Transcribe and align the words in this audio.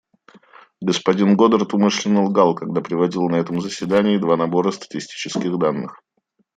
Господин 0.81 1.35
Годард 1.37 1.75
умышленно 1.75 2.23
лгал, 2.23 2.55
когда 2.55 2.81
приводил 2.81 3.29
на 3.29 3.35
этом 3.35 3.61
заседании 3.61 4.17
два 4.17 4.35
набора 4.35 4.71
статистических 4.71 5.59
данных. 5.59 6.01